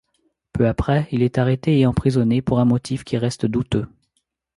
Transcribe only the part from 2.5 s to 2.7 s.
un